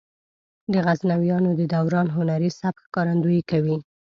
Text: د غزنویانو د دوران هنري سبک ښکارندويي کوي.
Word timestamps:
د 0.73 0.73
غزنویانو 0.85 1.49
د 1.59 1.61
دوران 1.73 2.07
هنري 2.15 2.49
سبک 2.59 2.81
ښکارندويي 2.85 3.41
کوي. 3.51 3.77